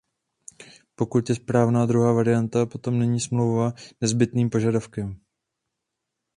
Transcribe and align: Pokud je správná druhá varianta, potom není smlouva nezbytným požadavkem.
Pokud 0.95 1.29
je 1.29 1.35
správná 1.35 1.85
druhá 1.85 2.13
varianta, 2.13 2.65
potom 2.65 2.99
není 2.99 3.19
smlouva 3.19 3.73
nezbytným 4.01 4.49
požadavkem. 4.49 5.19